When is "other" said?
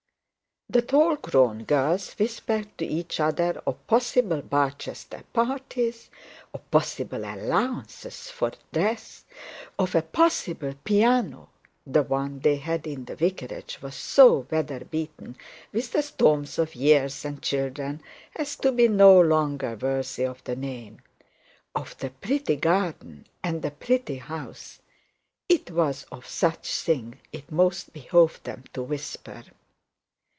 3.19-3.61